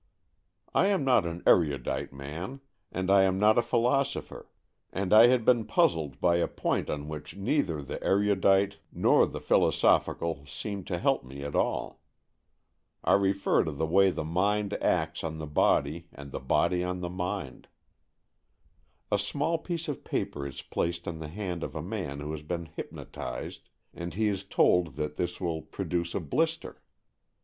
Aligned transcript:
I 0.73 0.87
am 0.87 1.05
not 1.05 1.27
an 1.27 1.43
erudite 1.45 2.11
man, 2.11 2.61
and 2.91 3.11
I 3.11 3.21
am 3.21 3.37
not 3.37 3.59
a 3.59 3.61
philosopher, 3.61 4.49
and 4.91 5.13
I 5.13 5.27
had 5.27 5.45
been 5.45 5.63
puzzled 5.63 6.19
by 6.19 6.37
a 6.37 6.47
point 6.47 6.89
on 6.89 7.07
which 7.07 7.35
neither 7.37 7.83
the 7.83 8.03
erudite 8.03 8.79
nor 8.91 9.27
the 9.27 9.39
philosophical 9.39 10.43
seemed 10.47 10.87
to 10.87 10.97
help 10.97 11.23
me 11.23 11.43
at 11.43 11.55
all. 11.55 12.01
I 13.03 13.13
refer 13.13 13.63
to 13.63 13.69
the 13.71 13.85
way 13.85 14.09
the 14.09 14.23
mind 14.23 14.73
acts 14.81 15.23
on 15.23 15.37
the 15.37 15.45
body 15.45 16.07
and 16.11 16.31
the 16.31 16.39
body 16.39 16.83
on 16.83 17.01
the 17.01 17.07
mind. 17.07 17.67
A 19.11 19.19
small 19.19 19.59
piece 19.59 19.87
of 19.87 20.03
paper 20.03 20.47
is 20.47 20.63
placed 20.63 21.07
on 21.07 21.19
the 21.19 21.27
hand 21.27 21.61
of 21.63 21.75
a 21.75 21.83
man 21.83 22.21
who 22.21 22.31
has 22.31 22.41
been 22.41 22.65
hypnotized, 22.65 23.69
26 23.93 23.93
AN 23.93 24.07
EXCHANGE 24.07 24.07
OF 24.07 24.15
SOULS 24.15 24.15
27 24.15 24.23
and 24.23 24.25
he 24.25 24.27
is 24.29 24.49
told 24.49 24.95
that 24.95 25.17
this 25.17 25.39
will 25.39 25.61
produce 25.61 26.15
a 26.15 26.19
blister. 26.19 26.81